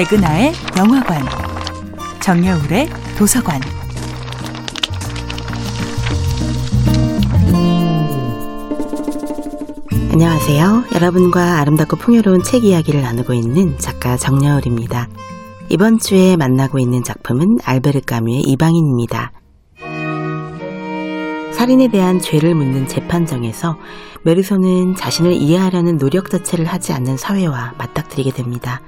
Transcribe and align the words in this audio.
백은하의 0.00 0.54
영화관, 0.78 1.20
정여울의 2.20 2.88
도서관. 3.18 3.60
안녕하세요. 10.10 10.84
여러분과 10.94 11.58
아름답고 11.58 11.96
풍요로운 11.96 12.42
책 12.42 12.64
이야기를 12.64 13.02
나누고 13.02 13.34
있는 13.34 13.76
작가 13.76 14.16
정여울입니다. 14.16 15.06
이번 15.68 15.98
주에 15.98 16.34
만나고 16.38 16.78
있는 16.78 17.04
작품은 17.04 17.58
알베르 17.62 18.00
까뮤의 18.06 18.40
이방인입니다. 18.40 19.32
살인에 21.52 21.88
대한 21.88 22.20
죄를 22.20 22.54
묻는 22.54 22.88
재판정에서 22.88 23.76
메르소는 24.24 24.94
자신을 24.94 25.32
이해하려는 25.32 25.98
노력 25.98 26.30
자체를 26.30 26.64
하지 26.64 26.94
않는 26.94 27.18
사회와 27.18 27.74
맞닥뜨리게 27.76 28.30
됩니다. 28.30 28.80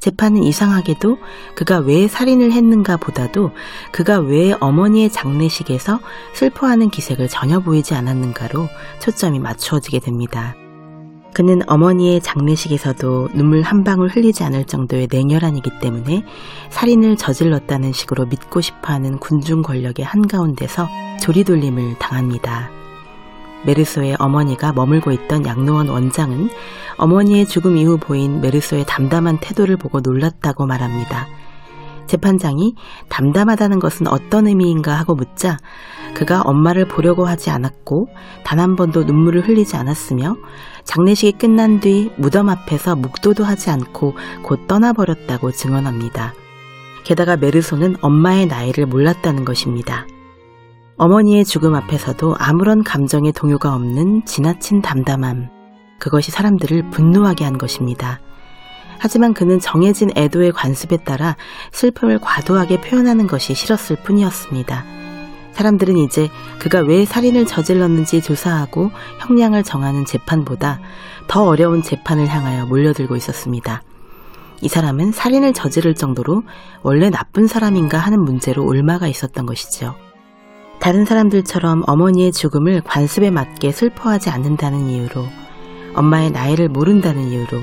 재판은 0.00 0.42
이상하게도 0.42 1.18
그가 1.54 1.78
왜 1.78 2.08
살인을 2.08 2.52
했는가 2.52 2.96
보다도 2.96 3.50
그가 3.92 4.18
왜 4.18 4.52
어머니의 4.60 5.10
장례식에서 5.10 6.00
슬퍼하는 6.34 6.90
기색을 6.90 7.28
전혀 7.28 7.60
보이지 7.60 7.94
않았는가로 7.94 8.68
초점이 9.00 9.38
맞추어지게 9.38 10.00
됩니다. 10.00 10.54
그는 11.34 11.60
어머니의 11.66 12.22
장례식에서도 12.22 13.28
눈물 13.34 13.60
한 13.60 13.84
방울 13.84 14.08
흘리지 14.08 14.42
않을 14.44 14.64
정도의 14.64 15.08
냉혈한이기 15.10 15.70
때문에 15.82 16.24
살인을 16.70 17.16
저질렀다는 17.16 17.92
식으로 17.92 18.24
믿고 18.24 18.62
싶어 18.62 18.94
하는 18.94 19.18
군중 19.18 19.60
권력의 19.60 20.02
한가운데서 20.04 20.88
조리돌림을 21.20 21.98
당합니다. 21.98 22.70
메르소의 23.66 24.16
어머니가 24.18 24.72
머물고 24.72 25.12
있던 25.12 25.44
양로원 25.44 25.88
원장은 25.88 26.48
어머니의 26.96 27.46
죽음 27.46 27.76
이후 27.76 27.98
보인 27.98 28.40
메르소의 28.40 28.84
담담한 28.86 29.38
태도를 29.40 29.76
보고 29.76 30.00
놀랐다고 30.00 30.66
말합니다. 30.66 31.26
재판장이 32.06 32.74
담담하다는 33.08 33.80
것은 33.80 34.06
어떤 34.06 34.46
의미인가 34.46 34.94
하고 34.94 35.14
묻자 35.14 35.58
그가 36.14 36.42
엄마를 36.42 36.86
보려고 36.86 37.26
하지 37.26 37.50
않았고 37.50 38.08
단 38.44 38.60
한 38.60 38.76
번도 38.76 39.04
눈물을 39.04 39.46
흘리지 39.46 39.76
않았으며 39.76 40.36
장례식이 40.84 41.32
끝난 41.32 41.80
뒤 41.80 42.10
무덤 42.16 42.48
앞에서 42.48 42.96
묵도도 42.96 43.44
하지 43.44 43.70
않고 43.70 44.14
곧 44.42 44.66
떠나버렸다고 44.66 45.50
증언합니다. 45.52 46.32
게다가 47.04 47.36
메르소는 47.36 47.96
엄마의 48.00 48.46
나이를 48.46 48.86
몰랐다는 48.86 49.44
것입니다. 49.44 50.06
어머니의 50.98 51.44
죽음 51.44 51.74
앞에서도 51.74 52.36
아무런 52.38 52.82
감정의 52.82 53.32
동요가 53.32 53.74
없는 53.74 54.24
지나친 54.24 54.80
담담함. 54.80 55.50
그것이 55.98 56.30
사람들을 56.30 56.90
분노하게 56.90 57.44
한 57.44 57.58
것입니다. 57.58 58.20
하지만 58.98 59.34
그는 59.34 59.60
정해진 59.60 60.10
애도의 60.16 60.52
관습에 60.52 60.98
따라 61.04 61.36
슬픔을 61.72 62.18
과도하게 62.18 62.80
표현하는 62.80 63.26
것이 63.26 63.54
싫었을 63.54 63.96
뿐이었습니다. 64.04 64.84
사람들은 65.52 65.98
이제 65.98 66.30
그가 66.58 66.80
왜 66.80 67.04
살인을 67.04 67.44
저질렀는지 67.44 68.22
조사하고 68.22 68.90
형량을 69.20 69.64
정하는 69.64 70.06
재판보다 70.06 70.80
더 71.28 71.44
어려운 71.44 71.82
재판을 71.82 72.26
향하여 72.26 72.64
몰려들고 72.64 73.16
있었습니다. 73.16 73.82
이 74.62 74.68
사람은 74.68 75.12
살인을 75.12 75.52
저지를 75.52 75.94
정도로 75.94 76.42
원래 76.82 77.10
나쁜 77.10 77.46
사람인가 77.46 77.98
하는 77.98 78.22
문제로 78.22 78.64
올마가 78.64 79.06
있었던 79.08 79.44
것이죠. 79.44 79.94
다른 80.86 81.04
사람들처럼 81.04 81.82
어머니의 81.88 82.30
죽음을 82.30 82.80
관습에 82.82 83.32
맞게 83.32 83.72
슬퍼하지 83.72 84.30
않는다는 84.30 84.88
이유로 84.88 85.26
엄마의 85.96 86.30
나이를 86.30 86.68
모른다는 86.68 87.24
이유로 87.24 87.58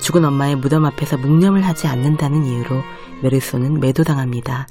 죽은 0.00 0.24
엄마의 0.24 0.56
무덤 0.56 0.84
앞에서 0.84 1.16
묵념을 1.16 1.64
하지 1.64 1.86
않는다는 1.86 2.44
이유로 2.44 2.82
메르소는 3.22 3.78
매도당합니다. 3.78 4.66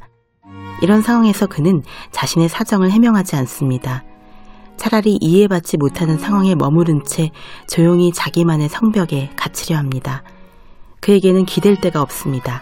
이런 0.81 1.01
상황에서 1.01 1.47
그는 1.47 1.81
자신의 2.11 2.49
사정을 2.49 2.91
해명하지 2.91 3.37
않습니다. 3.37 4.03
차라리 4.75 5.17
이해받지 5.21 5.77
못하는 5.77 6.17
상황에 6.17 6.55
머무른 6.55 7.05
채 7.05 7.31
조용히 7.69 8.11
자기만의 8.11 8.67
성벽에 8.67 9.29
갇히려 9.37 9.77
합니다. 9.77 10.23
그에게는 10.99 11.45
기댈 11.45 11.79
데가 11.79 12.01
없습니다. 12.01 12.61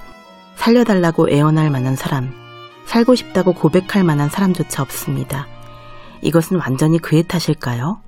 살려달라고 0.58 1.32
애원할 1.32 1.72
만한 1.72 1.96
사람, 1.96 2.47
살고 2.88 3.16
싶다고 3.16 3.54
고백할 3.54 4.04
만한 4.04 4.30
사람조차 4.30 4.82
없습니다. 4.82 5.46
이것은 6.22 6.58
완전히 6.58 6.98
그의 6.98 7.24
탓일까요? 7.24 8.02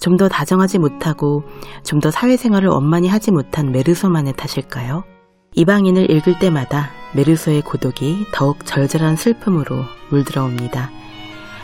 좀 0.00 0.16
더 0.16 0.28
다정하지 0.28 0.78
못하고 0.78 1.44
좀 1.84 2.00
더 2.00 2.10
사회생활을 2.10 2.68
원만히 2.68 3.08
하지 3.08 3.30
못한 3.30 3.72
메르소만의 3.72 4.34
탓일까요? 4.36 5.04
이방인을 5.54 6.10
읽을 6.10 6.38
때마다 6.38 6.90
메르소의 7.14 7.62
고독이 7.62 8.26
더욱 8.32 8.66
절절한 8.66 9.16
슬픔으로 9.16 9.84
물들어옵니다. 10.10 10.90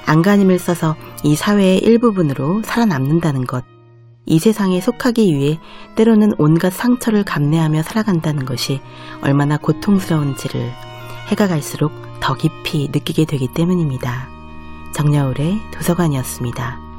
안간힘을 0.06 0.58
써서 0.58 0.96
이 1.24 1.36
사회의 1.36 1.78
일부분으로 1.78 2.62
살아남는다는 2.64 3.46
것, 3.46 3.64
이 4.24 4.38
세상에 4.38 4.80
속하기 4.80 5.34
위해 5.34 5.58
때로는 5.96 6.32
온갖 6.38 6.72
상처를 6.72 7.24
감내하며 7.24 7.82
살아간다는 7.82 8.44
것이 8.46 8.80
얼마나 9.22 9.58
고통스러운지를 9.58 10.70
해가 11.32 11.48
갈수록 11.48 11.92
더 12.20 12.34
깊이 12.34 12.90
느끼게 12.92 13.24
되기 13.24 13.48
때문입니다. 13.48 14.28
정여울의 14.94 15.62
도서관이었습니다. 15.72 16.91